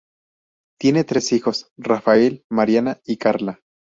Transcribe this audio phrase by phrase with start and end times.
[0.79, 3.61] Tiene tres hijos: Rafael, Mariana y Carla.